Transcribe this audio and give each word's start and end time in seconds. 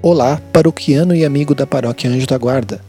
Olá, 0.00 0.40
paroquiano 0.52 1.12
e 1.12 1.24
amigo 1.24 1.56
da 1.56 1.66
Paróquia 1.66 2.08
Anjo 2.08 2.24
da 2.24 2.38
Guarda. 2.38 2.80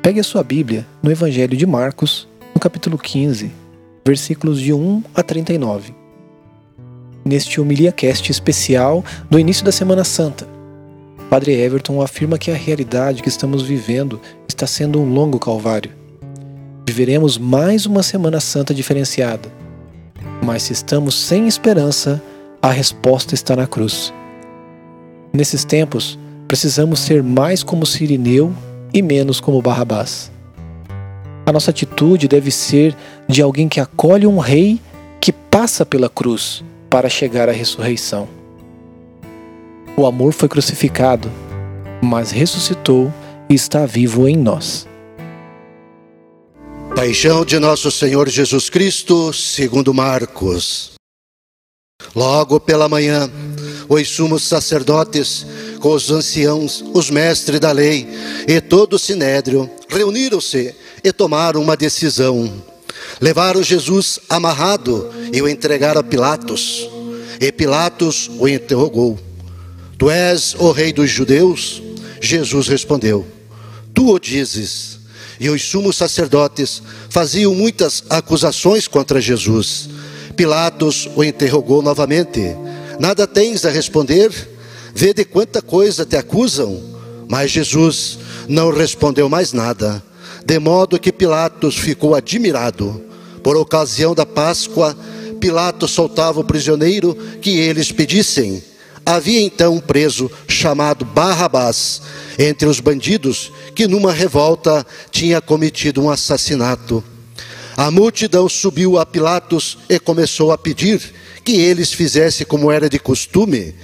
Pegue 0.00 0.20
a 0.20 0.22
sua 0.22 0.44
Bíblia 0.44 0.86
no 1.02 1.10
Evangelho 1.10 1.56
de 1.56 1.66
Marcos, 1.66 2.28
no 2.54 2.60
capítulo 2.60 2.96
15, 2.96 3.50
versículos 4.06 4.60
de 4.60 4.72
1 4.72 5.02
a 5.12 5.24
39. 5.24 5.92
Neste 7.24 7.60
Homilia 7.60 7.90
Cast 7.90 8.30
especial 8.30 9.04
do 9.28 9.40
início 9.40 9.64
da 9.64 9.72
Semana 9.72 10.04
Santa, 10.04 10.46
Padre 11.28 11.60
Everton 11.60 12.00
afirma 12.00 12.38
que 12.38 12.52
a 12.52 12.54
realidade 12.54 13.20
que 13.20 13.28
estamos 13.28 13.62
vivendo 13.62 14.20
está 14.46 14.68
sendo 14.68 15.00
um 15.00 15.12
longo 15.12 15.40
calvário. 15.40 15.90
Viveremos 16.86 17.36
mais 17.38 17.86
uma 17.86 18.04
Semana 18.04 18.38
Santa 18.38 18.72
diferenciada. 18.72 19.52
Mas 20.44 20.62
se 20.62 20.74
estamos 20.74 21.16
sem 21.16 21.48
esperança, 21.48 22.22
a 22.62 22.70
resposta 22.70 23.34
está 23.34 23.56
na 23.56 23.66
cruz. 23.66 24.14
Nesses 25.34 25.64
tempos, 25.64 26.16
precisamos 26.46 27.00
ser 27.00 27.20
mais 27.20 27.64
como 27.64 27.84
Sirineu 27.84 28.54
e 28.92 29.02
menos 29.02 29.40
como 29.40 29.60
Barrabás. 29.60 30.30
A 31.44 31.50
nossa 31.50 31.72
atitude 31.72 32.28
deve 32.28 32.52
ser 32.52 32.96
de 33.28 33.42
alguém 33.42 33.68
que 33.68 33.80
acolhe 33.80 34.28
um 34.28 34.38
rei 34.38 34.80
que 35.20 35.32
passa 35.32 35.84
pela 35.84 36.08
cruz 36.08 36.62
para 36.88 37.08
chegar 37.08 37.48
à 37.48 37.52
ressurreição. 37.52 38.28
O 39.96 40.06
amor 40.06 40.32
foi 40.32 40.48
crucificado, 40.48 41.28
mas 42.00 42.30
ressuscitou 42.30 43.12
e 43.50 43.54
está 43.54 43.86
vivo 43.86 44.28
em 44.28 44.36
nós. 44.36 44.86
Paixão 46.94 47.44
de 47.44 47.58
nosso 47.58 47.90
Senhor 47.90 48.28
Jesus 48.28 48.70
Cristo, 48.70 49.32
segundo 49.32 49.92
Marcos. 49.92 50.92
Logo 52.14 52.60
pela 52.60 52.88
manhã, 52.88 53.28
os 53.88 54.08
sumos 54.08 54.42
sacerdotes, 54.42 55.46
com 55.80 55.92
os 55.92 56.10
anciãos, 56.10 56.84
os 56.92 57.10
mestres 57.10 57.60
da 57.60 57.72
lei 57.72 58.08
e 58.46 58.60
todo 58.60 58.94
o 58.94 58.98
sinédrio, 58.98 59.70
reuniram-se 59.88 60.74
e 61.02 61.12
tomaram 61.12 61.60
uma 61.60 61.76
decisão. 61.76 62.50
Levaram 63.20 63.62
Jesus 63.62 64.18
amarrado 64.28 65.10
e 65.32 65.40
o 65.40 65.48
entregaram 65.48 66.00
a 66.00 66.04
Pilatos. 66.04 66.88
E 67.40 67.52
Pilatos 67.52 68.30
o 68.38 68.48
interrogou: 68.48 69.18
Tu 69.98 70.10
és 70.10 70.54
o 70.58 70.70
rei 70.72 70.92
dos 70.92 71.10
judeus? 71.10 71.82
Jesus 72.20 72.68
respondeu: 72.68 73.26
Tu 73.92 74.10
o 74.10 74.18
dizes. 74.18 75.04
E 75.38 75.50
os 75.50 75.62
sumos 75.62 75.96
sacerdotes 75.96 76.80
faziam 77.10 77.54
muitas 77.54 78.04
acusações 78.08 78.86
contra 78.86 79.20
Jesus. 79.20 79.88
Pilatos 80.36 81.08
o 81.14 81.22
interrogou 81.22 81.82
novamente: 81.82 82.56
Nada 82.98 83.26
tens 83.26 83.64
a 83.64 83.70
responder? 83.70 84.30
Vê 84.94 85.12
de 85.12 85.24
quanta 85.24 85.60
coisa 85.60 86.04
te 86.04 86.16
acusam. 86.16 86.80
Mas 87.28 87.50
Jesus 87.50 88.18
não 88.48 88.70
respondeu 88.70 89.28
mais 89.28 89.52
nada, 89.52 90.02
de 90.44 90.58
modo 90.58 90.98
que 90.98 91.12
Pilatos 91.12 91.76
ficou 91.76 92.14
admirado. 92.14 93.02
Por 93.42 93.56
ocasião 93.56 94.14
da 94.14 94.26
Páscoa, 94.26 94.96
Pilatos 95.40 95.90
soltava 95.90 96.40
o 96.40 96.44
prisioneiro 96.44 97.14
que 97.40 97.58
eles 97.58 97.90
pedissem. 97.90 98.62
Havia 99.06 99.40
então 99.40 99.74
um 99.74 99.80
preso 99.80 100.30
chamado 100.48 101.04
Barrabás 101.04 102.00
entre 102.38 102.66
os 102.66 102.80
bandidos 102.80 103.52
que 103.74 103.86
numa 103.86 104.12
revolta 104.12 104.86
tinha 105.10 105.40
cometido 105.40 106.02
um 106.02 106.10
assassinato. 106.10 107.04
A 107.76 107.90
multidão 107.90 108.48
subiu 108.48 108.98
a 108.98 109.04
Pilatos 109.04 109.78
e 109.88 109.98
começou 109.98 110.52
a 110.52 110.58
pedir 110.58 111.00
que 111.44 111.56
eles 111.60 111.92
fizessem 111.92 112.46
como 112.46 112.70
era 112.70 112.88
de 112.88 112.98
costume. 113.00 113.74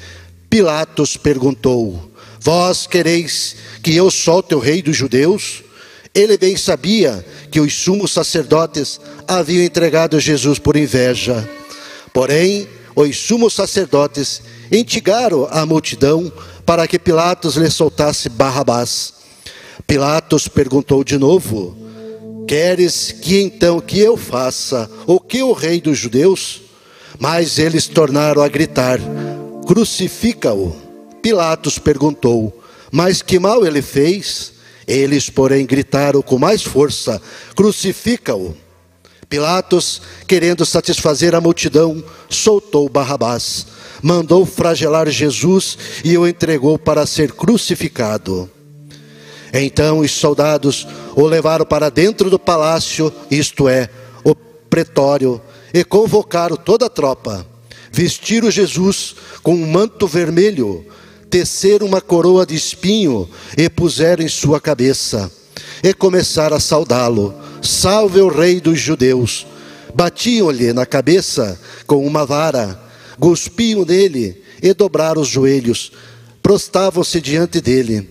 Pilatos 0.48 1.16
perguntou: 1.16 2.10
Vós 2.40 2.86
quereis 2.86 3.56
que 3.82 3.94
eu 3.94 4.10
solte 4.10 4.54
o 4.54 4.60
rei 4.60 4.80
dos 4.80 4.96
judeus? 4.96 5.64
Ele 6.14 6.36
bem 6.38 6.56
sabia 6.56 7.24
que 7.50 7.60
os 7.60 7.74
sumos 7.74 8.12
sacerdotes 8.12 9.00
haviam 9.26 9.64
entregado 9.64 10.18
Jesus 10.18 10.58
por 10.58 10.76
inveja. 10.76 11.48
Porém, 12.12 12.68
os 12.94 13.16
sumos 13.16 13.54
sacerdotes 13.54 14.42
instigaram 14.70 15.48
a 15.50 15.64
multidão 15.66 16.32
para 16.64 16.86
que 16.86 16.98
Pilatos 16.98 17.56
lhe 17.56 17.70
soltasse 17.70 18.28
Barrabás. 18.28 19.14
Pilatos 19.86 20.46
perguntou 20.46 21.02
de 21.02 21.18
novo: 21.18 21.76
Queres 22.50 23.12
que 23.12 23.40
então 23.40 23.78
que 23.78 24.00
eu 24.00 24.16
faça 24.16 24.90
o 25.06 25.20
que 25.20 25.40
o 25.40 25.52
rei 25.52 25.80
dos 25.80 25.96
judeus? 25.96 26.62
Mas 27.16 27.60
eles 27.60 27.86
tornaram 27.86 28.42
a 28.42 28.48
gritar: 28.48 28.98
Crucifica-o. 29.64 30.74
Pilatos 31.22 31.78
perguntou: 31.78 32.60
Mas 32.90 33.22
que 33.22 33.38
mal 33.38 33.64
ele 33.64 33.80
fez? 33.80 34.54
Eles, 34.84 35.30
porém, 35.30 35.64
gritaram 35.64 36.20
com 36.22 36.40
mais 36.40 36.60
força: 36.60 37.22
Crucifica-o. 37.54 38.56
Pilatos, 39.28 40.02
querendo 40.26 40.66
satisfazer 40.66 41.36
a 41.36 41.40
multidão, 41.40 42.02
soltou 42.28 42.88
Barrabás, 42.88 43.64
mandou 44.02 44.44
flagelar 44.44 45.08
Jesus 45.08 45.78
e 46.02 46.18
o 46.18 46.26
entregou 46.26 46.76
para 46.76 47.06
ser 47.06 47.30
crucificado. 47.30 48.50
Então 49.52 50.00
os 50.00 50.12
soldados 50.12 50.86
o 51.16 51.26
levaram 51.26 51.66
para 51.66 51.90
dentro 51.90 52.30
do 52.30 52.38
palácio, 52.38 53.12
isto 53.30 53.68
é, 53.68 53.88
o 54.24 54.34
pretório, 54.34 55.40
e 55.72 55.84
convocaram 55.84 56.56
toda 56.56 56.86
a 56.86 56.90
tropa. 56.90 57.46
Vestiram 57.92 58.50
Jesus 58.50 59.16
com 59.42 59.54
um 59.54 59.66
manto 59.66 60.06
vermelho, 60.06 60.86
teceram 61.28 61.86
uma 61.86 62.00
coroa 62.00 62.46
de 62.46 62.54
espinho 62.54 63.28
e 63.56 63.68
puseram 63.68 64.24
em 64.24 64.28
sua 64.28 64.60
cabeça. 64.60 65.30
E 65.82 65.92
começaram 65.92 66.56
a 66.56 66.60
saudá-lo: 66.60 67.34
Salve 67.62 68.20
o 68.20 68.28
Rei 68.28 68.60
dos 68.60 68.78
Judeus! 68.78 69.46
Batiam-lhe 69.94 70.72
na 70.72 70.86
cabeça 70.86 71.58
com 71.86 72.06
uma 72.06 72.24
vara, 72.24 72.80
cuspiam 73.18 73.84
nele 73.84 74.40
e 74.62 74.72
dobraram 74.72 75.22
os 75.22 75.28
joelhos, 75.28 75.90
prostavam-se 76.42 77.20
diante 77.20 77.60
dele. 77.60 78.08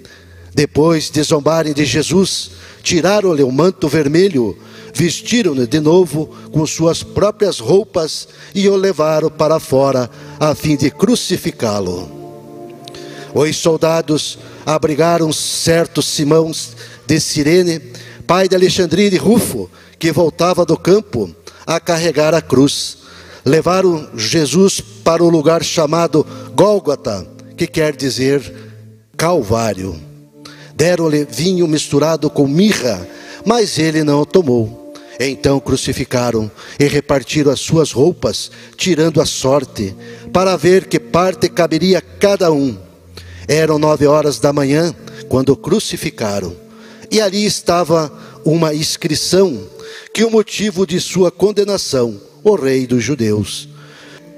Depois 0.53 1.09
de 1.09 1.21
zombarem 1.23 1.73
de 1.73 1.85
Jesus, 1.85 2.51
tiraram-lhe 2.81 3.43
o 3.43 3.51
manto 3.51 3.87
vermelho, 3.87 4.57
vestiram-no 4.93 5.67
de 5.67 5.79
novo 5.79 6.27
com 6.51 6.65
suas 6.65 7.03
próprias 7.03 7.59
roupas 7.59 8.27
e 8.53 8.67
o 8.67 8.75
levaram 8.75 9.29
para 9.29 9.59
fora, 9.59 10.09
a 10.39 10.55
fim 10.55 10.75
de 10.75 10.89
crucificá-lo. 10.89 12.19
Os 13.33 13.57
soldados 13.57 14.39
abrigaram 14.65 15.31
certo 15.31 16.01
Simão 16.01 16.51
de 17.05 17.19
Cirene, 17.19 17.79
pai 18.25 18.47
de 18.47 18.55
Alexandria 18.55 19.09
de 19.09 19.17
Rufo, 19.17 19.69
que 19.97 20.11
voltava 20.11 20.65
do 20.65 20.77
campo 20.77 21.29
a 21.65 21.79
carregar 21.79 22.33
a 22.33 22.41
cruz. 22.41 22.97
Levaram 23.45 24.09
Jesus 24.15 24.81
para 24.81 25.23
o 25.23 25.29
lugar 25.29 25.63
chamado 25.63 26.25
Gólgota, 26.55 27.27
que 27.55 27.67
quer 27.67 27.95
dizer 27.95 28.41
Calvário. 29.15 30.08
Deram-lhe 30.79 31.25
vinho 31.25 31.67
misturado 31.67 32.29
com 32.29 32.47
mirra, 32.47 33.05
mas 33.45 33.77
ele 33.77 34.01
não 34.01 34.21
o 34.21 34.25
tomou. 34.25 34.93
Então 35.19 35.59
crucificaram 35.59 36.49
e 36.79 36.85
repartiram 36.85 37.51
as 37.51 37.59
suas 37.59 37.91
roupas, 37.91 38.49
tirando 38.77 39.19
a 39.19 39.25
sorte, 39.25 39.93
para 40.31 40.55
ver 40.55 40.87
que 40.87 40.97
parte 40.97 41.49
caberia 41.49 41.97
a 41.97 42.01
cada 42.01 42.49
um. 42.49 42.77
Eram 43.45 43.77
nove 43.77 44.07
horas 44.07 44.39
da 44.39 44.53
manhã 44.53 44.95
quando 45.27 45.53
crucificaram, 45.53 46.55
e 47.11 47.19
ali 47.19 47.45
estava 47.45 48.09
uma 48.45 48.73
inscrição 48.73 49.61
que 50.13 50.23
o 50.23 50.31
motivo 50.31 50.87
de 50.87 51.01
sua 51.01 51.29
condenação, 51.29 52.21
o 52.41 52.55
rei 52.55 52.87
dos 52.87 53.03
judeus. 53.03 53.67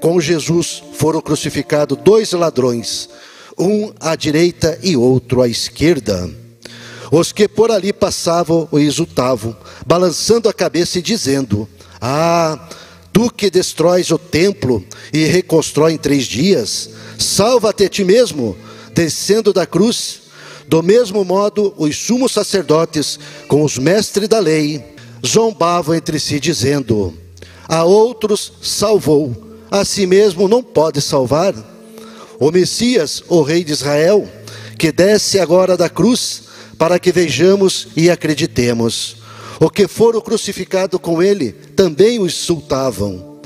Com 0.00 0.20
Jesus 0.20 0.82
foram 0.94 1.20
crucificados 1.20 1.96
dois 1.98 2.32
ladrões, 2.32 3.08
um 3.58 3.92
à 4.00 4.14
direita 4.16 4.78
e 4.82 4.96
outro 4.96 5.42
à 5.42 5.48
esquerda. 5.48 6.30
Os 7.10 7.30
que 7.30 7.46
por 7.46 7.70
ali 7.70 7.92
passavam 7.92 8.66
o 8.70 8.78
exultavam, 8.78 9.54
balançando 9.86 10.48
a 10.48 10.52
cabeça 10.52 10.98
e 10.98 11.02
dizendo: 11.02 11.68
Ah, 12.00 12.68
tu 13.12 13.30
que 13.30 13.50
destróis 13.50 14.10
o 14.10 14.18
templo 14.18 14.82
e 15.12 15.24
reconstrói 15.24 15.92
em 15.92 15.98
três 15.98 16.24
dias, 16.24 16.88
salva-te 17.18 17.84
a 17.84 17.88
ti 17.88 18.02
mesmo, 18.04 18.56
descendo 18.94 19.52
da 19.52 19.66
cruz. 19.66 20.22
Do 20.66 20.82
mesmo 20.82 21.22
modo, 21.22 21.74
os 21.76 21.96
sumos 21.96 22.32
sacerdotes, 22.32 23.18
com 23.46 23.62
os 23.62 23.76
mestres 23.76 24.28
da 24.28 24.38
lei, 24.38 24.82
zombavam 25.26 25.94
entre 25.94 26.18
si, 26.18 26.40
dizendo: 26.40 27.12
A 27.68 27.84
outros 27.84 28.54
salvou, 28.62 29.36
a 29.70 29.84
si 29.84 30.06
mesmo 30.06 30.48
não 30.48 30.62
pode 30.62 31.02
salvar 31.02 31.71
o 32.42 32.50
Messias, 32.50 33.22
o 33.28 33.40
Rei 33.40 33.62
de 33.62 33.70
Israel, 33.70 34.28
que 34.76 34.90
desce 34.90 35.38
agora 35.38 35.76
da 35.76 35.88
cruz, 35.88 36.42
para 36.76 36.98
que 36.98 37.12
vejamos 37.12 37.86
e 37.96 38.10
acreditemos. 38.10 39.18
O 39.60 39.70
que 39.70 39.86
foram 39.86 40.20
crucificado 40.20 40.98
com 40.98 41.22
ele 41.22 41.52
também 41.52 42.18
o 42.18 42.26
insultavam. 42.26 43.38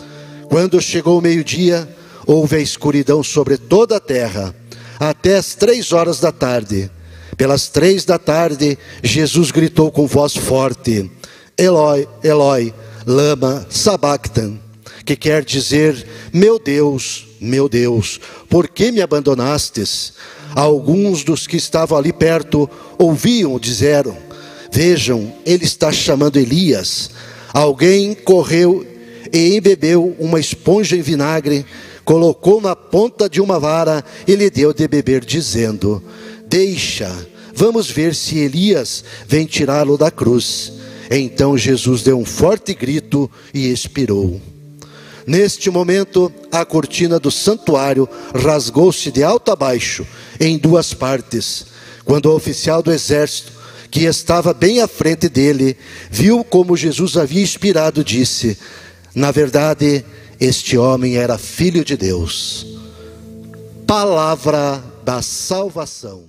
Quando 0.49 0.81
chegou 0.81 1.19
o 1.19 1.21
meio-dia, 1.21 1.87
houve 2.27 2.57
a 2.57 2.59
escuridão 2.59 3.23
sobre 3.23 3.59
toda 3.59 3.97
a 3.97 4.01
terra, 4.01 4.55
até 4.99 5.37
as 5.37 5.55
três 5.55 5.93
horas 5.93 6.19
da 6.19 6.33
tarde. 6.33 6.91
Pelas 7.37 7.69
três 7.69 8.07
da 8.07 8.19
tarde, 8.19 8.79
Jesus 9.03 9.51
gritou 9.51 9.93
com 9.93 10.07
voz 10.07 10.35
forte: 10.35 11.11
Eloi, 11.59 12.09
Eloi, 12.25 12.73
lama 13.05 13.67
sabachthani, 13.69 14.59
que 15.07 15.17
quer 15.17 15.45
dizer: 15.45 16.05
Meu 16.33 16.59
Deus, 16.59 17.29
meu 17.41 17.69
Deus, 17.69 18.21
por 18.51 18.69
que 18.69 18.91
me 18.91 19.01
abandonastes? 19.01 20.13
Alguns 20.55 21.23
dos 21.23 21.47
que 21.47 21.57
estavam 21.57 21.97
ali 21.97 22.13
perto 22.13 22.69
ouviam, 22.99 23.59
disseram: 23.59 24.17
Vejam, 24.71 25.33
ele 25.47 25.65
está 25.65 25.93
chamando 25.93 26.39
Elias. 26.39 27.11
Alguém 27.55 28.15
correu 28.15 28.85
e 29.33 29.57
embebeu 29.57 30.15
uma 30.19 30.41
esponja 30.41 30.97
em 30.97 31.01
vinagre, 31.01 31.65
colocou 32.05 32.61
na 32.61 32.75
ponta 32.75 33.31
de 33.31 33.41
uma 33.41 33.59
vara 33.59 34.05
e 34.27 34.35
lhe 34.35 34.51
deu 34.51 34.75
de 34.75 34.89
beber, 34.89 35.25
dizendo: 35.25 36.03
Deixa, 36.49 37.15
vamos 37.55 37.89
ver 37.89 38.15
se 38.15 38.39
Elias 38.39 39.05
vem 39.29 39.47
tirá-lo 39.47 39.97
da 39.97 40.11
cruz. 40.11 40.73
Então 41.09 41.57
Jesus 41.57 42.03
deu 42.03 42.19
um 42.19 42.25
forte 42.25 42.75
grito 42.75 43.31
e 43.55 43.71
expirou. 43.71 44.41
Neste 45.27 45.71
momento, 45.71 46.33
a 46.53 46.65
cortina 46.65 47.19
do 47.19 47.33
santuário 47.33 48.09
rasgou-se 48.33 49.11
de 49.11 49.25
alto 49.25 49.51
a 49.51 49.57
baixo, 49.57 50.07
em 50.39 50.57
duas 50.57 50.95
partes. 50.95 51.67
Quando 52.05 52.27
o 52.27 52.37
oficial 52.37 52.81
do 52.81 52.93
exército, 52.93 53.53
que 53.91 54.05
estava 54.05 54.55
bem 54.55 54.81
à 54.81 54.87
frente 54.87 55.29
dele, 55.29 55.77
viu 56.11 56.45
como 56.45 56.77
Jesus 56.77 57.17
havia 57.17 57.43
expirado, 57.43 58.05
disse: 58.05 58.57
Na 59.15 59.33
verdade, 59.33 60.05
este 60.39 60.79
homem 60.79 61.17
era 61.17 61.37
filho 61.37 61.85
de 61.85 61.97
Deus. 61.97 62.67
Palavra 63.85 64.83
da 65.05 65.23
salvação. 65.23 66.25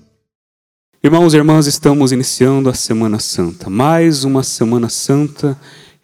Irmãos 1.04 1.34
e 1.34 1.38
irmãs, 1.38 1.68
estamos 1.68 2.12
iniciando 2.12 2.70
a 2.70 2.74
Semana 2.74 3.20
Santa, 3.20 3.70
mais 3.70 4.24
uma 4.24 4.42
Semana 4.42 4.90
Santa 4.90 5.56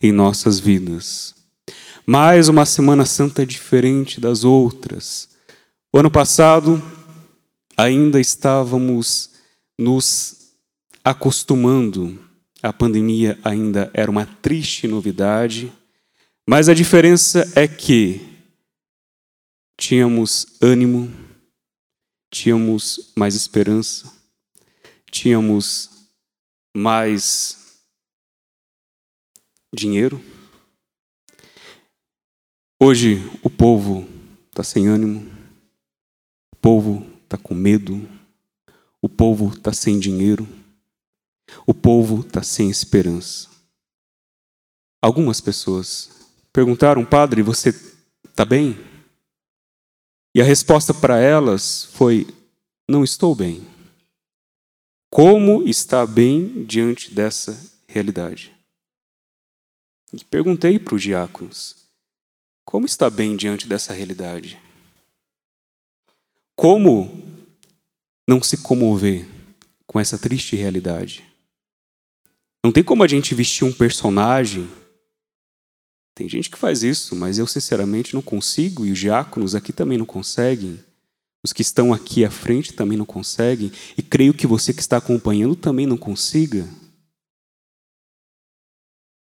em 0.01 0.12
nossas 0.12 0.60
vidas. 0.60 1.32
Mais 2.05 2.50
uma 2.50 2.65
Semana 2.65 3.05
Santa 3.05 3.45
diferente 3.45 4.19
das 4.19 4.44
outras. 4.44 5.29
O 5.94 5.97
ano 5.97 6.11
passado 6.11 6.83
ainda 7.77 8.19
estávamos 8.19 9.29
nos 9.79 10.53
acostumando, 11.01 12.19
a 12.61 12.73
pandemia 12.73 13.39
ainda 13.41 13.89
era 13.94 14.11
uma 14.11 14.25
triste 14.25 14.85
novidade, 14.85 15.71
mas 16.45 16.67
a 16.67 16.73
diferença 16.73 17.50
é 17.55 17.69
que 17.69 18.19
tínhamos 19.79 20.45
ânimo, 20.61 21.09
tínhamos 22.29 23.13
mais 23.15 23.33
esperança, 23.33 24.11
tínhamos 25.09 25.89
mais 26.75 27.77
dinheiro 29.73 30.21
Hoje 32.85 33.15
o 33.41 33.50
povo 33.50 34.06
está 34.50 34.62
sem 34.62 34.89
ânimo, 34.89 35.31
o 36.51 36.56
povo 36.57 37.07
está 37.24 37.38
com 37.38 37.53
medo, 37.53 38.06
o 39.01 39.07
povo 39.07 39.53
está 39.53 39.71
sem 39.71 39.97
dinheiro, 39.97 40.45
o 41.65 41.74
povo 41.74 42.19
está 42.19 42.44
sem 42.44 42.69
esperança. 42.69 43.50
Algumas 45.01 45.39
pessoas 45.39 46.27
perguntaram, 46.51 47.06
padre, 47.06 47.41
você 47.41 47.69
está 48.25 48.44
bem? 48.44 48.75
E 50.35 50.41
a 50.41 50.44
resposta 50.44 50.94
para 50.94 51.18
elas 51.18 51.85
foi: 51.85 52.27
não 52.85 53.01
estou 53.01 53.33
bem. 53.33 53.65
Como 55.09 55.63
está 55.65 56.06
bem 56.06 56.65
diante 56.65 57.15
dessa 57.15 57.57
realidade? 57.88 58.53
E 60.12 60.21
perguntei 60.25 60.77
para 60.77 60.95
os 60.95 61.01
diáconos: 61.01 61.82
como 62.65 62.86
está 62.86 63.10
bem 63.10 63.36
diante 63.36 63.68
dessa 63.68 63.94
realidade? 63.94 64.60
Como 66.56 67.10
não 68.27 68.42
se 68.42 68.57
comover 68.57 69.27
com 69.86 70.00
essa 70.00 70.18
triste 70.18 70.56
realidade? 70.56 71.24
Não 72.63 72.71
tem 72.71 72.83
como 72.83 73.04
a 73.04 73.07
gente 73.07 73.36
vestir 73.36 73.65
um 73.65 73.74
personagem. 73.74 74.69
Tem 76.15 76.30
gente 76.30 76.50
que 76.50 76.57
faz 76.57 76.83
isso, 76.83 77.15
mas 77.15 77.38
eu 77.38 77.45
sinceramente 77.45 78.13
não 78.13 78.21
consigo, 78.21 78.86
e 78.86 78.92
os 78.92 79.00
diáconos 79.00 79.56
aqui 79.56 79.74
também 79.74 79.98
não 79.98 80.06
conseguem. 80.06 80.80
Os 81.44 81.51
que 81.51 81.62
estão 81.62 81.92
aqui 81.94 82.24
à 82.24 82.31
frente 82.31 82.71
também 82.71 82.98
não 82.98 83.06
conseguem, 83.06 83.71
e 83.98 84.01
creio 84.01 84.33
que 84.33 84.48
você 84.48 84.74
que 84.74 84.80
está 84.80 84.98
acompanhando 84.98 85.56
também 85.56 85.86
não 85.86 85.98
consiga. 85.98 86.66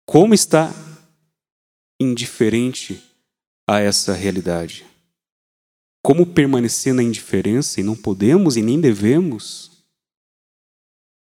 Como 0.04 0.34
está 0.34 0.74
indiferente 1.98 3.09
a 3.70 3.78
essa 3.78 4.12
realidade? 4.12 4.84
Como 6.02 6.26
permanecer 6.26 6.92
na 6.92 7.04
indiferença 7.04 7.80
e 7.80 7.84
não 7.84 7.94
podemos 7.94 8.56
e 8.56 8.62
nem 8.62 8.80
devemos? 8.80 9.70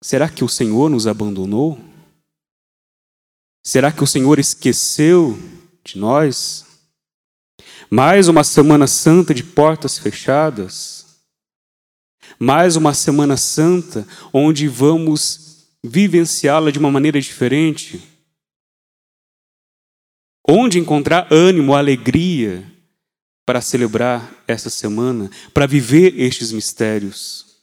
Será 0.03 0.29
que 0.29 0.43
o 0.43 0.49
Senhor 0.49 0.91
nos 0.91 1.07
abandonou? 1.07 1.79
Será 3.65 3.93
que 3.93 4.03
o 4.03 4.07
Senhor 4.07 4.41
esqueceu 4.41 5.39
de 5.85 5.97
nós? 5.97 6.67
Mais 7.89 8.27
uma 8.27 8.43
Semana 8.43 8.89
Santa 8.89 9.33
de 9.33 9.45
portas 9.45 9.97
fechadas? 9.97 11.21
Mais 12.37 12.75
uma 12.75 12.93
Semana 12.95 13.37
Santa 13.37 14.09
onde 14.33 14.67
vamos 14.67 15.69
vivenciá-la 15.85 16.73
de 16.73 16.81
uma 16.81 16.91
maneira 16.91 17.21
diferente? 17.21 18.14
Onde 20.47 20.79
encontrar 20.79 21.33
ânimo, 21.33 21.75
alegria 21.75 22.71
para 23.47 23.61
celebrar 23.61 24.45
essa 24.47 24.69
semana, 24.69 25.31
para 25.55 25.67
viver 25.67 26.21
estes 26.21 26.53
mistérios? 26.53 27.63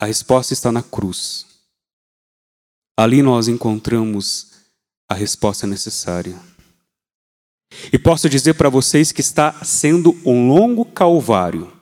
A 0.00 0.06
resposta 0.06 0.52
está 0.54 0.72
na 0.72 0.82
cruz. 0.82 1.46
Ali 2.96 3.20
nós 3.22 3.46
encontramos 3.46 4.52
a 5.08 5.14
resposta 5.14 5.66
necessária. 5.66 6.38
E 7.92 7.98
posso 7.98 8.28
dizer 8.28 8.54
para 8.54 8.70
vocês 8.70 9.12
que 9.12 9.20
está 9.20 9.52
sendo 9.64 10.16
um 10.24 10.48
longo 10.48 10.84
calvário. 10.84 11.72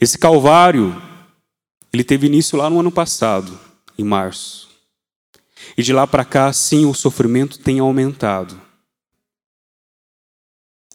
Esse 0.00 0.18
calvário, 0.18 1.00
ele 1.92 2.02
teve 2.02 2.26
início 2.26 2.58
lá 2.58 2.68
no 2.68 2.80
ano 2.80 2.90
passado, 2.90 3.58
em 3.96 4.04
março. 4.04 4.67
E 5.76 5.82
de 5.82 5.92
lá 5.92 6.06
para 6.06 6.24
cá, 6.24 6.52
sim, 6.52 6.84
o 6.84 6.94
sofrimento 6.94 7.58
tem 7.58 7.78
aumentado. 7.78 8.60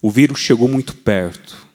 O 0.02 0.12
vírus 0.12 0.40
chegou 0.40 0.68
muito 0.68 0.96
perto. 0.96 1.66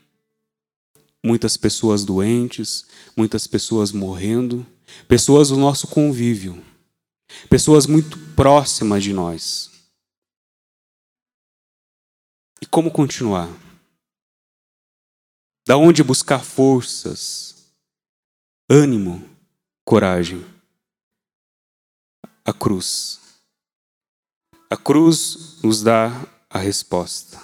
Muitas 1.25 1.57
pessoas 1.57 2.05
doentes, 2.05 2.87
muitas 3.17 3.47
pessoas 3.47 3.91
morrendo, 3.91 4.67
pessoas 5.09 5.49
do 5.49 5.57
nosso 5.57 5.89
convívio, 5.89 6.63
pessoas 7.49 7.87
muito 7.87 8.19
próximas 8.35 9.03
de 9.03 9.13
nós. 9.13 9.71
E 12.61 12.67
como 12.67 12.91
continuar? 12.91 13.49
Da 15.67 15.77
onde 15.77 16.03
buscar 16.03 16.45
forças, 16.45 17.73
ânimo, 18.71 19.29
coragem? 19.85 20.45
A 22.49 22.53
cruz. 22.55 23.21
A 24.71 24.77
cruz 24.77 25.59
nos 25.63 25.83
dá 25.83 26.11
a 26.49 26.59
resposta. 26.59 27.39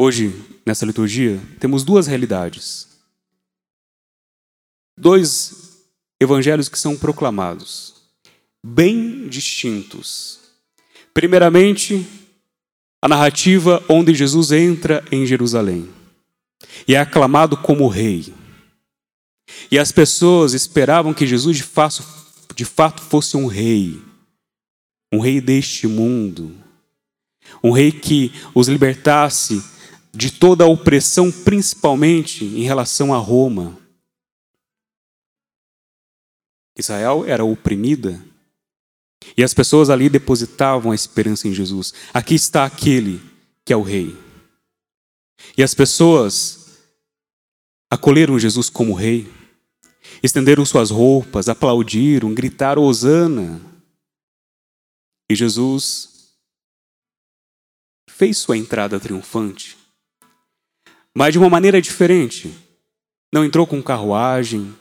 Hoje, 0.00 0.32
nessa 0.64 0.86
liturgia, 0.86 1.40
temos 1.58 1.82
duas 1.82 2.06
realidades. 2.06 2.86
Dois 4.96 5.84
evangelhos 6.20 6.68
que 6.68 6.78
são 6.78 6.96
proclamados, 6.96 7.94
bem 8.64 9.28
distintos. 9.28 10.38
Primeiramente, 11.12 12.06
a 13.02 13.08
narrativa 13.08 13.84
onde 13.88 14.14
Jesus 14.14 14.52
entra 14.52 15.04
em 15.10 15.26
Jerusalém 15.26 15.92
e 16.86 16.94
é 16.94 17.00
aclamado 17.00 17.56
como 17.56 17.88
rei. 17.88 18.32
E 19.70 19.78
as 19.78 19.92
pessoas 19.92 20.52
esperavam 20.52 21.14
que 21.14 21.26
Jesus 21.26 21.56
de 21.56 21.62
fato, 21.62 22.04
de 22.54 22.64
fato 22.64 23.02
fosse 23.02 23.36
um 23.36 23.46
rei, 23.46 24.00
um 25.12 25.18
rei 25.18 25.40
deste 25.40 25.86
mundo, 25.86 26.54
um 27.62 27.70
rei 27.70 27.92
que 27.92 28.32
os 28.54 28.68
libertasse 28.68 29.62
de 30.14 30.30
toda 30.30 30.64
a 30.64 30.68
opressão, 30.68 31.30
principalmente 31.30 32.44
em 32.44 32.62
relação 32.62 33.14
a 33.14 33.18
Roma. 33.18 33.78
Israel 36.78 37.24
era 37.26 37.44
oprimida 37.44 38.22
e 39.36 39.42
as 39.42 39.54
pessoas 39.54 39.88
ali 39.90 40.08
depositavam 40.08 40.92
a 40.92 40.94
esperança 40.94 41.48
em 41.48 41.54
Jesus. 41.54 41.94
Aqui 42.12 42.34
está 42.34 42.64
aquele 42.64 43.20
que 43.64 43.72
é 43.72 43.76
o 43.76 43.82
rei. 43.82 44.16
E 45.56 45.62
as 45.62 45.74
pessoas 45.74 46.61
acolheram 47.92 48.38
Jesus 48.38 48.70
como 48.70 48.94
rei, 48.94 49.30
estenderam 50.22 50.64
suas 50.64 50.90
roupas, 50.90 51.50
aplaudiram, 51.50 52.32
gritaram 52.32 52.84
Hosana. 52.84 53.60
E 55.30 55.34
Jesus 55.34 56.34
fez 58.08 58.38
sua 58.38 58.56
entrada 58.56 58.98
triunfante, 58.98 59.76
mas 61.14 61.34
de 61.34 61.38
uma 61.38 61.50
maneira 61.50 61.82
diferente. 61.82 62.50
Não 63.30 63.44
entrou 63.44 63.66
com 63.66 63.82
carruagem, 63.82 64.74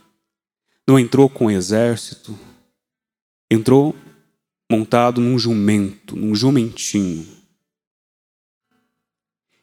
não 0.87 0.97
entrou 0.97 1.29
com 1.29 1.51
exército, 1.51 2.37
entrou 3.51 3.93
montado 4.71 5.19
num 5.19 5.37
jumento, 5.37 6.15
num 6.15 6.33
jumentinho. 6.33 7.27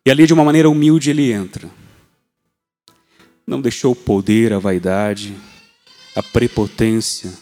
E 0.05 0.11
ali, 0.11 0.26
de 0.26 0.35
uma 0.35 0.45
maneira 0.45 0.69
humilde, 0.69 1.09
ele 1.09 1.33
entra. 1.33 1.77
Não 3.49 3.62
deixou 3.62 3.93
o 3.93 3.97
poder, 3.97 4.52
a 4.52 4.59
vaidade, 4.59 5.35
a 6.14 6.23
prepotência 6.23 7.33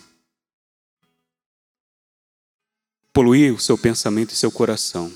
poluir 3.12 3.52
o 3.52 3.58
seu 3.58 3.76
pensamento 3.76 4.30
e 4.30 4.36
seu 4.36 4.52
coração. 4.52 5.10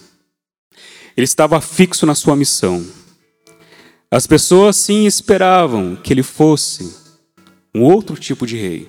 Ele 1.16 1.24
estava 1.24 1.60
fixo 1.60 2.04
na 2.06 2.16
sua 2.16 2.34
missão. 2.34 2.84
As 4.10 4.26
pessoas 4.26 4.74
sim 4.74 5.06
esperavam 5.06 5.94
que 5.94 6.12
ele 6.12 6.24
fosse 6.24 6.92
um 7.72 7.84
outro 7.84 8.16
tipo 8.16 8.44
de 8.44 8.56
rei. 8.56 8.88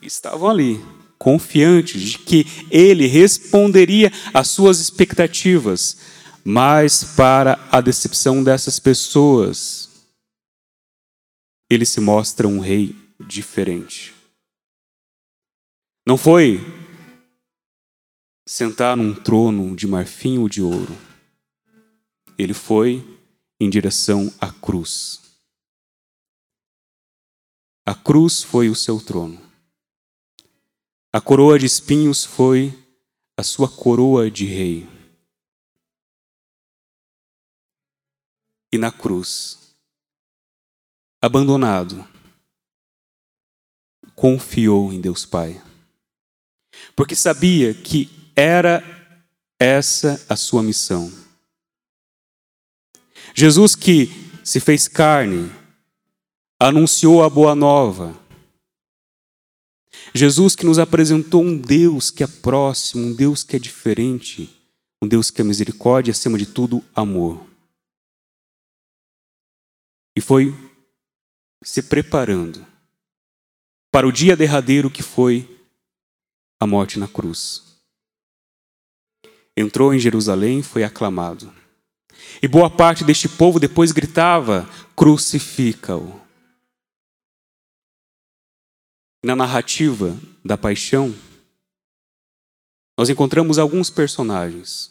Estavam 0.00 0.48
ali, 0.48 0.82
confiantes 1.18 2.00
de 2.00 2.18
que 2.20 2.46
ele 2.70 3.06
responderia 3.06 4.10
às 4.32 4.48
suas 4.48 4.80
expectativas, 4.80 5.98
mas 6.42 7.04
para 7.04 7.58
a 7.70 7.82
decepção 7.82 8.42
dessas 8.42 8.78
pessoas, 8.78 9.87
ele 11.70 11.84
se 11.84 12.00
mostra 12.00 12.48
um 12.48 12.60
rei 12.60 12.94
diferente. 13.20 14.14
Não 16.06 16.16
foi 16.16 16.60
sentar 18.46 18.96
num 18.96 19.14
trono 19.14 19.76
de 19.76 19.86
marfim 19.86 20.38
ou 20.38 20.48
de 20.48 20.62
ouro. 20.62 20.96
Ele 22.38 22.54
foi 22.54 23.04
em 23.60 23.68
direção 23.68 24.32
à 24.40 24.50
cruz. 24.50 25.20
A 27.84 27.94
cruz 27.94 28.42
foi 28.42 28.70
o 28.70 28.74
seu 28.74 29.00
trono. 29.04 29.38
A 31.12 31.20
coroa 31.20 31.58
de 31.58 31.66
espinhos 31.66 32.24
foi 32.24 32.72
a 33.36 33.42
sua 33.42 33.68
coroa 33.68 34.30
de 34.30 34.44
rei. 34.46 34.86
E 38.72 38.78
na 38.78 38.92
cruz, 38.92 39.57
abandonado, 41.20 42.06
confiou 44.14 44.92
em 44.92 45.00
Deus 45.00 45.24
Pai. 45.24 45.62
Porque 46.94 47.14
sabia 47.14 47.74
que 47.74 48.10
era 48.34 48.82
essa 49.58 50.24
a 50.28 50.36
sua 50.36 50.62
missão. 50.62 51.12
Jesus 53.34 53.74
que 53.74 54.08
se 54.44 54.60
fez 54.60 54.88
carne, 54.88 55.50
anunciou 56.58 57.22
a 57.22 57.30
boa 57.30 57.54
nova. 57.54 58.18
Jesus 60.14 60.56
que 60.56 60.64
nos 60.64 60.78
apresentou 60.78 61.42
um 61.42 61.56
Deus 61.56 62.10
que 62.10 62.24
é 62.24 62.26
próximo, 62.26 63.06
um 63.06 63.14
Deus 63.14 63.44
que 63.44 63.56
é 63.56 63.58
diferente, 63.58 64.50
um 65.02 65.06
Deus 65.06 65.30
que 65.30 65.40
é 65.40 65.44
misericórdia 65.44 66.10
e, 66.10 66.12
acima 66.12 66.38
de 66.38 66.46
tudo, 66.46 66.82
amor. 66.94 67.46
E 70.16 70.20
foi 70.20 70.52
se 71.62 71.82
preparando 71.82 72.66
para 73.90 74.06
o 74.06 74.12
dia 74.12 74.36
derradeiro 74.36 74.90
que 74.90 75.02
foi 75.02 75.66
a 76.60 76.66
morte 76.66 76.98
na 76.98 77.08
cruz. 77.08 77.80
Entrou 79.56 79.92
em 79.92 79.98
Jerusalém 79.98 80.60
e 80.60 80.62
foi 80.62 80.84
aclamado. 80.84 81.52
E 82.42 82.46
boa 82.46 82.70
parte 82.70 83.04
deste 83.04 83.28
povo 83.28 83.58
depois 83.58 83.92
gritava: 83.92 84.68
crucifica-o 84.94 86.20
na 89.22 89.34
narrativa 89.34 90.16
da 90.44 90.56
paixão, 90.56 91.14
nós 92.96 93.08
encontramos 93.08 93.58
alguns 93.58 93.90
personagens. 93.90 94.90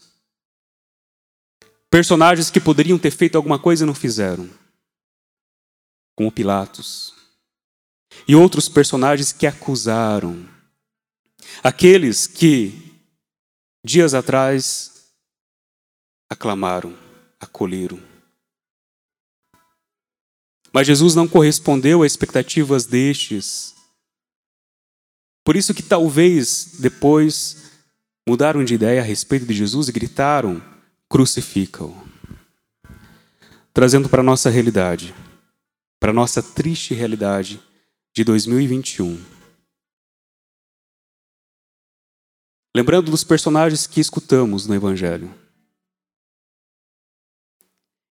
Personagens 1.90 2.52
que 2.52 2.60
poderiam 2.60 3.00
ter 3.00 3.12
feito 3.12 3.38
alguma 3.38 3.58
coisa 3.58 3.84
e 3.84 3.88
não 3.88 3.96
fizeram, 3.96 4.50
como 6.18 6.30
Pilatos. 6.30 7.14
E 8.28 8.36
outros 8.36 8.68
personagens 8.68 9.32
que 9.32 9.48
acusaram. 9.48 10.46
Aqueles 11.64 12.28
que, 12.28 13.00
dias 13.86 14.14
atrás, 14.14 15.14
aclamaram, 16.30 16.98
acolheram. 17.40 18.02
Mas 20.74 20.88
Jesus 20.88 21.16
não 21.16 21.26
correspondeu 21.26 22.04
às 22.04 22.12
expectativas 22.12 22.86
destes 22.86 23.78
por 25.48 25.56
isso 25.56 25.74
que 25.74 25.82
talvez 25.82 26.74
depois 26.78 27.72
mudaram 28.28 28.66
de 28.66 28.74
ideia 28.74 29.00
a 29.00 29.04
respeito 29.06 29.46
de 29.46 29.54
Jesus 29.54 29.88
e 29.88 29.94
gritaram: 29.94 30.62
crucifica-o. 31.08 31.96
Trazendo 33.74 34.10
para 34.10 34.20
a 34.20 34.26
nossa 34.26 34.50
realidade, 34.50 35.16
para 36.00 36.14
nossa 36.14 36.42
triste 36.42 36.94
realidade 36.94 37.62
de 38.16 38.24
2021. 38.24 39.38
Lembrando 42.76 43.10
dos 43.10 43.24
personagens 43.24 43.88
que 43.88 44.00
escutamos 44.00 44.68
no 44.68 44.76
Evangelho. 44.76 45.34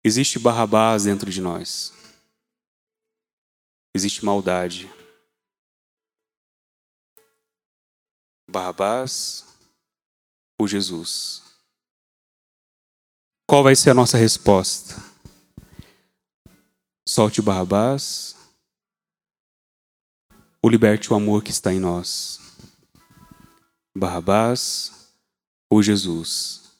Existe 0.02 0.38
Barrabás 0.38 1.04
dentro 1.04 1.30
de 1.30 1.40
nós. 1.40 1.92
Existe 3.94 4.24
maldade. 4.24 4.90
Barrabás 8.48 9.46
ou 10.58 10.66
Jesus? 10.66 11.42
Qual 13.46 13.62
vai 13.62 13.76
ser 13.76 13.90
a 13.90 13.94
nossa 13.94 14.16
resposta? 14.16 15.13
Solte 17.06 17.42
Barrabás 17.42 18.34
ou 20.62 20.70
liberte 20.70 21.12
o 21.12 21.14
amor 21.14 21.42
que 21.42 21.50
está 21.50 21.72
em 21.72 21.78
nós? 21.78 22.40
Barrabás 23.94 25.12
ou 25.68 25.82
Jesus? 25.82 26.72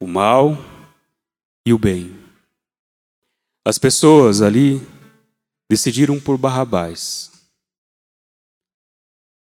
O 0.00 0.06
mal 0.06 0.56
e 1.66 1.72
o 1.72 1.78
bem. 1.78 2.16
As 3.66 3.76
pessoas 3.76 4.40
ali 4.40 4.80
decidiram 5.68 6.20
por 6.20 6.38
Barrabás 6.38 7.32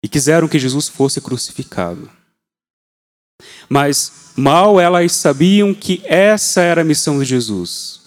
e 0.04 0.10
quiseram 0.10 0.50
que 0.50 0.60
Jesus 0.60 0.90
fosse 0.90 1.22
crucificado. 1.22 2.12
Mas 3.70 4.34
mal 4.36 4.82
elas 4.82 5.14
sabiam 5.14 5.74
que 5.74 6.02
essa 6.06 6.62
era 6.62 6.82
a 6.82 6.86
missão 6.86 7.18
de 7.20 7.26
Jesus. 7.26 8.01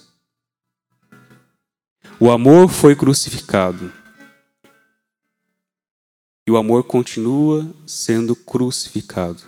O 2.24 2.30
amor 2.30 2.70
foi 2.70 2.96
crucificado. 2.96 3.92
E 6.46 6.50
o 6.50 6.56
amor 6.56 6.84
continua 6.84 7.70
sendo 7.86 8.34
crucificado. 8.34 9.42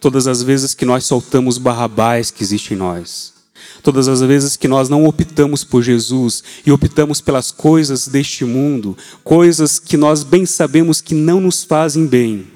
Todas 0.00 0.26
as 0.26 0.42
vezes 0.42 0.74
que 0.74 0.84
nós 0.84 1.04
soltamos 1.04 1.56
Barrabás 1.56 2.32
que 2.32 2.42
existe 2.42 2.74
em 2.74 2.76
nós, 2.76 3.32
Todas 3.80 4.08
as 4.08 4.20
vezes 4.22 4.56
que 4.56 4.66
nós 4.66 4.88
não 4.88 5.04
optamos 5.04 5.62
por 5.62 5.84
Jesus 5.84 6.42
e 6.66 6.72
optamos 6.72 7.20
pelas 7.20 7.52
coisas 7.52 8.08
deste 8.08 8.44
mundo, 8.44 8.98
coisas 9.22 9.78
que 9.78 9.96
nós 9.96 10.24
bem 10.24 10.44
sabemos 10.44 11.00
que 11.00 11.14
não 11.14 11.40
nos 11.40 11.62
fazem 11.62 12.08
bem. 12.08 12.48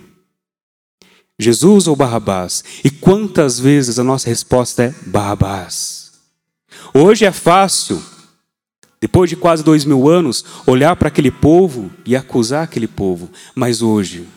Jesus 1.39 1.87
ou 1.87 1.95
Barrabás? 1.95 2.65
E 2.83 2.91
quantas 2.91 3.61
vezes 3.61 4.01
a 4.01 4.05
nossa 4.05 4.29
resposta 4.29 4.83
é 4.83 4.95
Barrabás? 5.07 6.11
Hoje 6.93 7.25
é 7.25 7.31
fácil, 7.31 8.03
depois 9.01 9.31
de 9.31 9.37
quase 9.37 9.65
dois 9.65 9.85
mil 9.85 10.09
anos, 10.09 10.45
olhar 10.67 10.95
para 10.95 11.09
aquele 11.09 11.31
povo 11.31 11.91
e 12.05 12.15
acusar 12.15 12.65
aquele 12.65 12.87
povo, 12.87 13.31
mas 13.55 13.81
hoje, 13.81 14.29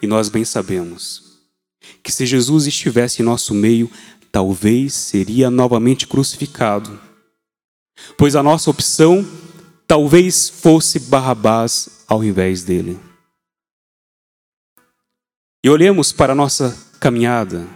e 0.00 0.06
nós 0.06 0.30
bem 0.30 0.44
sabemos, 0.44 1.38
que 2.02 2.10
se 2.10 2.24
Jesus 2.24 2.66
estivesse 2.66 3.20
em 3.20 3.24
nosso 3.24 3.52
meio, 3.54 3.90
talvez 4.32 4.94
seria 4.94 5.50
novamente 5.50 6.06
crucificado, 6.06 6.98
pois 8.16 8.34
a 8.34 8.42
nossa 8.42 8.70
opção 8.70 9.26
talvez 9.86 10.48
fosse 10.48 10.98
Barrabás 11.00 12.04
ao 12.08 12.24
invés 12.24 12.62
dele. 12.62 12.98
E 15.62 15.68
olhemos 15.68 16.12
para 16.12 16.32
a 16.32 16.36
nossa 16.36 16.74
caminhada. 17.00 17.66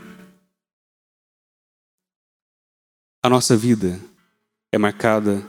A 3.22 3.28
nossa 3.28 3.56
vida 3.56 4.00
é 4.70 4.78
marcada 4.78 5.42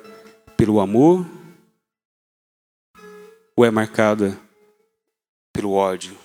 pelo 0.57 0.79
amor 0.79 1.25
ou 3.55 3.65
é 3.65 3.71
marcada 3.71 4.39
pelo 5.51 5.71
ódio, 5.73 6.17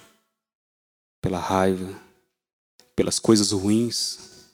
pela 1.21 1.39
raiva, 1.39 2.01
pelas 2.97 3.19
coisas 3.19 3.53
ruins 3.53 4.51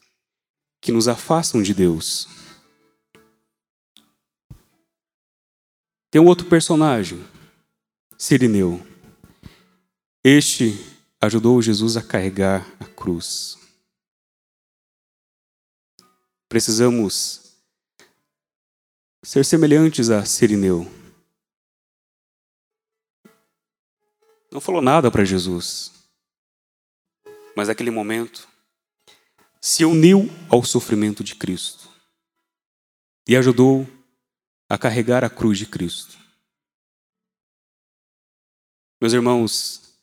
que 0.80 0.92
nos 0.92 1.08
afastam 1.08 1.62
de 1.62 1.72
Deus? 1.72 2.28
Tem 6.10 6.20
um 6.20 6.26
outro 6.26 6.48
personagem, 6.48 7.24
Sirineu. 8.16 8.80
Este 10.22 10.72
ajudou 11.20 11.60
Jesus 11.60 11.96
a 11.96 12.02
carregar 12.02 12.64
a 12.78 12.84
cruz. 12.84 13.58
Precisamos 16.48 17.43
ser 19.24 19.42
semelhantes 19.42 20.10
a 20.10 20.22
Sirineu. 20.22 20.86
Não 24.52 24.60
falou 24.60 24.82
nada 24.82 25.10
para 25.10 25.24
Jesus, 25.24 25.90
mas 27.56 27.68
naquele 27.68 27.90
momento 27.90 28.46
se 29.60 29.82
uniu 29.84 30.28
ao 30.50 30.62
sofrimento 30.62 31.24
de 31.24 31.34
Cristo 31.34 31.88
e 33.26 33.34
ajudou 33.34 33.88
a 34.68 34.76
carregar 34.76 35.24
a 35.24 35.30
cruz 35.30 35.58
de 35.58 35.66
Cristo. 35.66 36.18
Meus 39.00 39.14
irmãos, 39.14 39.98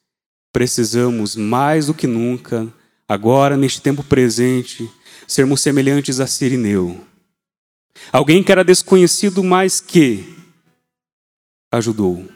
precisamos 0.51 1.36
mais 1.36 1.86
do 1.86 1.94
que 1.94 2.08
nunca, 2.08 2.74
agora 3.08 3.56
neste 3.56 3.82
tempo 3.82 4.04
presente, 4.04 4.92
sermos 5.28 5.62
semelhantes 5.62 6.20
a 6.20 6.25
Sirineu. 6.25 7.11
Alguém 8.12 8.43
que 8.43 8.51
era 8.51 8.63
desconhecido, 8.63 9.43
mas 9.43 9.79
que 9.79 10.25
ajudou 11.71 12.29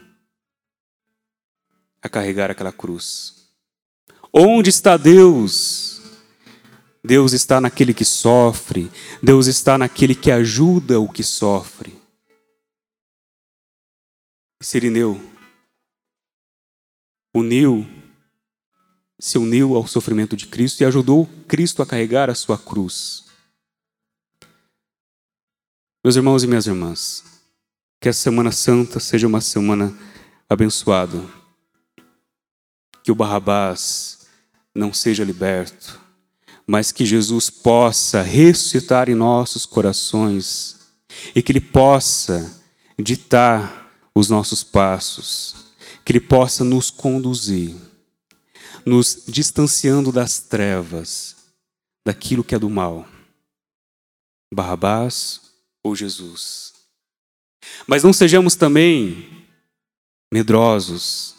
a 2.02 2.10
carregar 2.10 2.52
aquela 2.52 2.72
cruz. 2.72 3.50
Onde 4.32 4.70
está 4.70 4.98
Deus? 4.98 6.02
Deus 7.04 7.34
está 7.34 7.62
naquele 7.62 7.94
que 7.94 8.04
sofre, 8.04 8.92
Deus 9.22 9.46
está 9.48 9.78
naquele 9.78 10.16
que 10.16 10.32
ajuda 10.32 11.00
o 11.00 11.08
que 11.08 11.24
sofre. 11.24 11.96
Sirineu 14.62 15.22
uniu, 17.36 17.86
se 19.20 19.38
uniu 19.38 19.76
ao 19.76 19.86
sofrimento 19.86 20.38
de 20.38 20.48
Cristo 20.48 20.82
e 20.82 20.86
ajudou 20.86 21.30
Cristo 21.48 21.82
a 21.84 21.86
carregar 21.86 22.30
a 22.30 22.36
sua 22.36 22.58
cruz. 22.58 23.25
Meus 26.06 26.18
irmãos 26.18 26.44
e 26.44 26.48
minhas 26.48 26.68
irmãs, 26.68 27.24
que 28.00 28.08
essa 28.08 28.22
Semana 28.22 28.52
Santa 28.52 29.00
seja 29.00 29.26
uma 29.26 29.42
semana 29.42 29.92
abençoada. 30.48 31.20
Que 33.04 33.12
o 33.12 33.16
Barrabás 33.16 34.28
não 34.76 34.94
seja 34.94 35.24
liberto, 35.24 36.00
mas 36.68 36.92
que 36.92 37.04
Jesus 37.04 37.50
possa 37.50 38.22
ressuscitar 38.22 39.10
em 39.10 39.16
nossos 39.16 39.66
corações 39.66 40.80
e 41.34 41.42
que 41.42 41.52
Ele 41.52 41.60
possa 41.60 42.56
ditar 43.00 43.92
os 44.14 44.30
nossos 44.30 44.64
passos, 44.64 45.56
que 46.06 46.12
Ele 46.12 46.22
possa 46.22 46.64
nos 46.64 46.92
conduzir, 46.92 47.76
nos 48.86 49.24
distanciando 49.28 50.12
das 50.12 50.38
trevas, 50.38 51.36
daquilo 52.06 52.44
que 52.44 52.54
é 52.54 52.60
do 52.60 52.70
mal. 52.70 53.08
Barrabás 54.54 55.45
ou 55.86 55.96
Jesus. 55.96 56.74
Mas 57.86 58.04
não 58.04 58.12
sejamos 58.12 58.56
também 58.56 59.48
medrosos, 60.34 61.36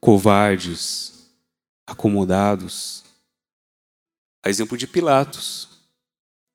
covardes, 0.00 1.28
acomodados. 1.86 3.04
A 4.42 4.48
exemplo 4.48 4.78
de 4.78 4.86
Pilatos, 4.86 5.68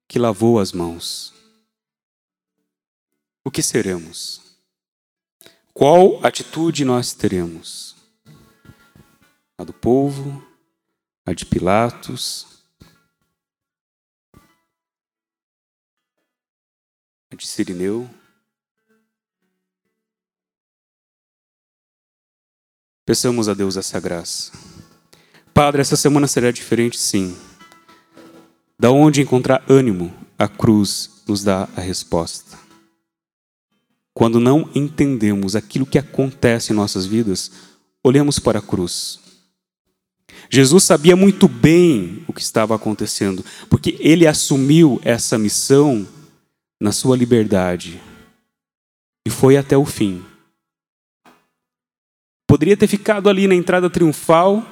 que 0.08 0.18
lavou 0.18 0.60
as 0.60 0.72
mãos. 0.72 1.32
O 3.46 3.52
que 3.52 3.62
seremos? 3.62 4.42
Qual 5.76 6.26
atitude 6.26 6.84
nós 6.84 7.14
teremos? 7.14 7.96
A 9.60 9.64
do 9.64 9.74
povo, 9.74 10.44
a 11.24 11.34
de 11.34 11.46
Pilatos, 11.46 12.57
de 17.38 17.48
Sirineu. 17.48 18.10
Peçamos 23.06 23.48
a 23.48 23.54
Deus 23.54 23.78
essa 23.78 24.00
graça. 24.00 24.52
Padre, 25.54 25.82
essa 25.82 25.96
semana 25.96 26.28
será 26.28 26.52
diferente, 26.52 27.00
sim. 27.00 27.38
Da 28.78 28.92
onde 28.92 29.22
encontrar 29.22 29.64
ânimo, 29.70 30.14
a 30.38 30.48
cruz 30.48 31.22
nos 31.28 31.44
dá 31.44 31.70
a 31.76 31.82
resposta. 31.82 32.58
Quando 34.14 34.40
não 34.40 34.70
entendemos 34.74 35.56
aquilo 35.56 35.86
que 35.86 35.98
acontece 35.98 36.74
em 36.74 36.76
nossas 36.76 37.06
vidas, 37.06 37.52
olhamos 38.04 38.40
para 38.40 38.60
a 38.60 38.62
cruz. 38.62 39.20
Jesus 40.50 40.84
sabia 40.84 41.16
muito 41.16 41.48
bem 41.48 42.24
o 42.28 42.34
que 42.34 42.42
estava 42.42 42.76
acontecendo, 42.76 43.44
porque 43.70 43.96
ele 44.00 44.26
assumiu 44.26 45.00
essa 45.04 45.38
missão 45.38 46.08
na 46.80 46.92
sua 46.92 47.18
liberdade 47.18 48.02
e 49.26 49.30
foi 49.30 49.58
até 49.58 49.78
o 49.78 49.86
fim. 49.86 50.24
Poderia 52.48 52.78
ter 52.78 52.88
ficado 52.88 53.30
ali 53.30 53.48
na 53.48 53.56
entrada 53.56 53.90
triunfal, 53.90 54.66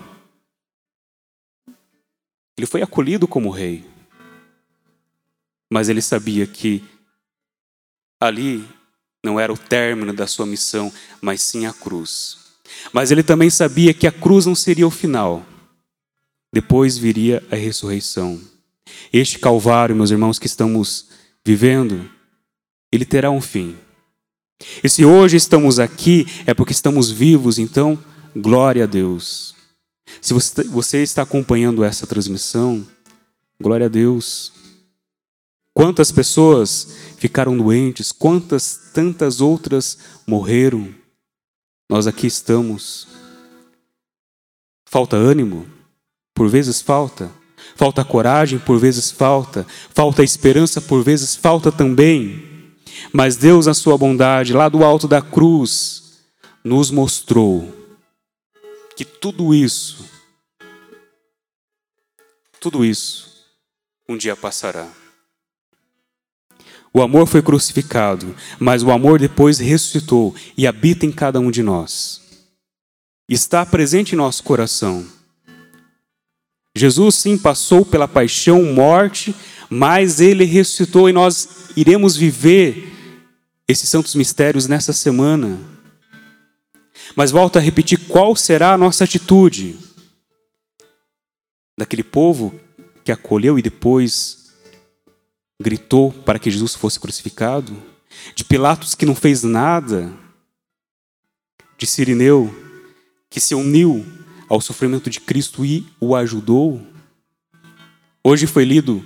ele 2.58 2.66
foi 2.66 2.82
acolhido 2.82 3.28
como 3.28 3.50
rei, 3.50 3.86
mas 5.70 5.90
ele 5.90 6.02
sabia 6.02 6.48
que 6.48 6.84
ali 8.20 8.66
não 9.24 9.40
era 9.40 9.52
o 9.52 9.58
término 9.58 10.14
da 10.14 10.28
sua 10.28 10.46
missão, 10.46 10.94
mas 11.20 11.42
sim 11.42 11.66
a 11.66 11.74
cruz. 11.74 12.38
Mas 12.94 13.12
ele 13.12 13.24
também 13.24 13.50
sabia 13.50 13.94
que 13.94 14.08
a 14.08 14.12
cruz 14.12 14.46
não 14.46 14.56
seria 14.56 14.88
o 14.88 14.92
final. 14.92 15.46
Depois 16.54 16.98
viria 16.98 17.44
a 17.52 17.56
ressurreição. 17.56 18.40
Este 19.12 19.40
Calvário, 19.40 19.96
meus 19.96 20.12
irmãos, 20.12 20.40
que 20.40 20.46
estamos 20.46 21.10
vivendo, 21.46 22.10
ele 22.92 23.06
terá 23.06 23.30
um 23.30 23.40
fim. 23.40 23.78
E 24.84 24.90
se 24.90 25.06
hoje 25.06 25.38
estamos 25.38 25.80
aqui, 25.80 26.26
é 26.48 26.54
porque 26.54 26.74
estamos 26.74 27.12
vivos, 27.12 27.60
então, 27.60 27.98
glória 28.36 28.84
a 28.84 28.88
Deus. 28.88 29.54
Se 30.22 30.34
você 30.34 31.04
está 31.04 31.22
acompanhando 31.22 31.84
essa 31.84 32.08
transmissão, 32.08 32.86
glória 33.62 33.86
a 33.86 33.90
Deus. 33.90 34.52
Quantas 35.74 36.12
pessoas 36.12 36.96
ficaram 37.18 37.58
doentes, 37.58 38.12
quantas 38.12 38.92
tantas 38.94 39.42
outras 39.42 39.98
morreram. 40.26 40.94
Nós 41.90 42.08
aqui 42.08 42.28
estamos. 42.28 43.08
Falta 44.88 45.18
ânimo? 45.18 45.68
Por 46.34 46.50
vezes 46.50 46.82
falta. 46.82 47.30
Falta 47.76 48.04
coragem? 48.06 48.58
Por 48.58 48.80
vezes 48.80 49.12
falta. 49.12 49.68
Falta 49.94 50.24
esperança? 50.24 50.82
Por 50.82 51.04
vezes 51.04 51.36
falta 51.36 51.72
também. 51.72 52.74
Mas 53.12 53.36
Deus, 53.36 53.66
na 53.66 53.74
sua 53.74 53.98
bondade, 53.98 54.54
lá 54.54 54.70
do 54.70 54.84
alto 54.84 55.08
da 55.08 55.22
cruz, 55.22 56.24
nos 56.64 56.90
mostrou 56.90 57.72
que 58.96 59.04
tudo 59.04 59.54
isso, 59.54 60.06
tudo 62.60 62.84
isso, 62.84 63.46
um 64.08 64.18
dia 64.18 64.36
passará. 64.36 64.88
O 66.94 67.02
amor 67.02 67.28
foi 67.28 67.42
crucificado, 67.42 68.34
mas 68.58 68.82
o 68.82 68.90
amor 68.90 69.20
depois 69.20 69.60
ressuscitou 69.60 70.34
e 70.58 70.66
habita 70.66 71.06
em 71.06 71.12
cada 71.12 71.42
um 71.42 71.52
de 71.52 71.62
nós. 71.62 72.22
Está 73.28 73.66
presente 73.66 74.14
em 74.14 74.16
nosso 74.16 74.42
coração. 74.44 75.06
Jesus 76.76 77.16
sim 77.16 77.38
passou 77.38 77.86
pela 77.86 78.08
paixão, 78.08 78.62
morte, 78.64 79.34
mas 79.70 80.20
ele 80.20 80.44
ressuscitou 80.44 81.10
e 81.10 81.14
nós 81.14 81.70
iremos 81.76 82.18
viver 82.18 82.92
esses 83.66 83.88
santos 83.88 84.14
mistérios 84.14 84.68
nessa 84.68 84.92
semana. 84.92 85.58
Mas 87.16 87.32
volto 87.32 87.58
a 87.58 87.62
repetir 87.62 88.00
qual 88.08 88.36
será 88.36 88.74
a 88.74 88.78
nossa 88.78 89.06
atitude 89.06 89.78
daquele 91.78 92.04
povo 92.04 92.60
que 93.06 93.12
acolheu 93.12 93.58
e 93.58 93.62
depois 93.62 94.54
gritou 95.62 96.12
para 96.12 96.38
que 96.38 96.52
Jesus 96.52 96.76
fosse 96.76 97.00
crucificado, 97.00 97.82
de 98.36 98.44
Pilatos 98.44 98.96
que 98.96 99.06
não 99.06 99.16
fez 99.16 99.44
nada, 99.44 100.12
de 101.78 101.86
Sirineu 101.86 102.54
que 103.30 103.40
se 103.40 103.56
uniu 103.56 104.06
ao 104.56 104.62
sofrimento 104.62 105.10
de 105.10 105.20
Cristo 105.20 105.66
e 105.66 105.86
o 106.00 106.16
ajudou. 106.16 106.82
Hoje 108.24 108.48
foi 108.48 108.64
lido 108.64 109.04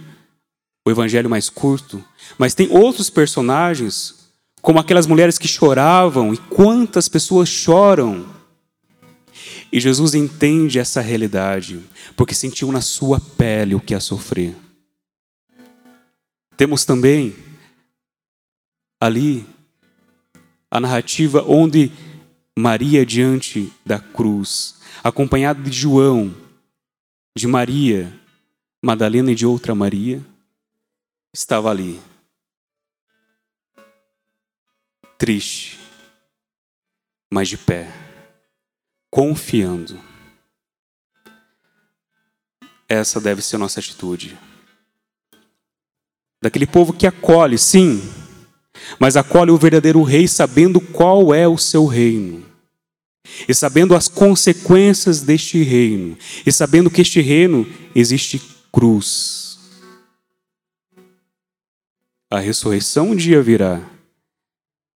o 0.86 0.92
evangelho 0.92 1.30
mais 1.30 1.50
curto, 1.50 2.04
mas 2.38 2.54
tem 2.54 2.70
outros 2.70 3.10
personagens, 3.10 4.30
como 4.62 4.80
aquelas 4.80 5.08
mulheres 5.08 5.38
que 5.38 5.48
choravam, 5.48 6.34
e 6.34 6.38
quantas 6.38 7.10
pessoas 7.10 7.50
choram. 7.50 8.28
E 9.72 9.80
Jesus 9.80 10.14
entende 10.14 10.78
essa 10.78 11.02
realidade, 11.02 11.80
porque 12.16 12.36
sentiu 12.36 12.72
na 12.72 12.82
sua 12.82 13.20
pele 13.20 13.74
o 13.74 13.80
que 13.80 13.96
é 13.96 14.00
sofrer. 14.00 14.56
Temos 16.56 16.86
também 16.86 17.36
ali 19.02 19.46
a 20.70 20.80
narrativa 20.80 21.44
onde 21.48 21.92
Maria 22.58 23.06
diante 23.06 23.72
da 23.86 23.98
cruz, 23.98 24.79
acompanhada 25.04 25.62
de 25.62 25.72
João, 25.72 26.34
de 27.38 27.48
Maria, 27.48 28.14
Madalena 28.84 29.32
e 29.32 29.36
de 29.36 29.46
outra 29.46 29.76
Maria, 29.76 30.22
estava 31.34 31.70
ali, 31.70 32.00
triste, 35.18 35.80
mas 37.32 37.48
de 37.50 37.58
pé, 37.58 37.92
confiando. 39.12 40.00
Essa 42.88 43.22
deve 43.22 43.42
ser 43.42 43.58
a 43.58 43.60
nossa 43.60 43.80
atitude. 43.80 44.38
Daquele 46.42 46.66
povo 46.66 46.94
que 46.94 47.06
acolhe, 47.06 47.58
sim, 47.58 48.02
mas 48.98 49.18
acolhe 49.18 49.52
o 49.52 49.58
verdadeiro 49.58 50.02
rei 50.04 50.28
sabendo 50.28 50.80
qual 50.80 51.34
é 51.34 51.48
o 51.48 51.58
seu 51.58 51.86
reino. 51.86 52.49
E 53.48 53.54
sabendo 53.54 53.96
as 53.96 54.08
consequências 54.08 55.22
deste 55.22 55.62
reino, 55.64 56.18
e 56.46 56.52
sabendo 56.52 56.90
que 56.90 57.02
este 57.02 57.22
reino 57.22 57.68
existe 57.96 58.42
cruz. 58.72 59.60
A 62.30 62.40
ressurreição 62.40 63.12
um 63.12 63.16
dia 63.16 63.42
virá, 63.42 63.82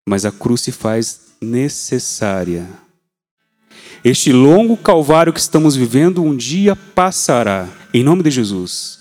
mas 0.08 0.26
a 0.26 0.32
cruz 0.32 0.62
se 0.62 0.72
faz 0.72 1.34
necessária. 1.42 2.68
Este 4.04 4.32
longo 4.32 4.76
calvário 4.78 5.34
que 5.34 5.40
estamos 5.40 5.76
vivendo 5.76 6.22
um 6.22 6.36
dia 6.36 6.76
passará, 6.76 7.70
em 7.94 8.04
nome 8.04 8.22
de 8.22 8.30
Jesus. 8.30 9.00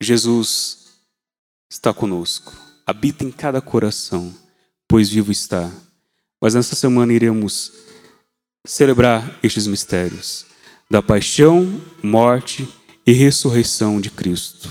Jesus 0.00 0.98
está 1.68 1.92
conosco, 1.92 2.52
habita 2.86 3.24
em 3.24 3.30
cada 3.30 3.60
coração, 3.60 4.32
pois 4.86 5.10
vivo 5.10 5.32
está. 5.32 5.70
Mas 6.44 6.52
nesta 6.52 6.76
semana 6.76 7.10
iremos 7.10 7.72
celebrar 8.66 9.38
estes 9.42 9.66
mistérios 9.66 10.44
da 10.90 11.00
paixão, 11.00 11.80
morte 12.02 12.68
e 13.06 13.12
ressurreição 13.12 13.98
de 13.98 14.10
Cristo. 14.10 14.70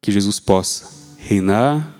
Que 0.00 0.12
Jesus 0.12 0.38
possa 0.38 0.88
reinar 1.18 1.98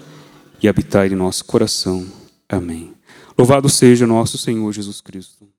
e 0.63 0.69
habitar 0.69 1.11
em 1.11 1.17
nosso 1.17 1.45
coração. 1.45 2.07
Amém. 2.49 2.95
Louvado 3.37 3.69
seja 3.69 4.07
nosso 4.07 4.39
Senhor 4.39 4.73
Jesus 4.73 5.01
Cristo. 5.01 5.52